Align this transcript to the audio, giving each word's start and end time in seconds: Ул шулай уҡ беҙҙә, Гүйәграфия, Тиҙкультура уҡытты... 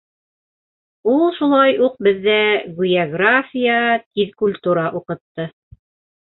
Ул 1.11 1.19
шулай 1.39 1.75
уҡ 1.87 1.99
беҙҙә, 2.07 2.37
Гүйәграфия, 2.79 3.77
Тиҙкультура 4.01 4.89
уҡытты... 5.03 5.47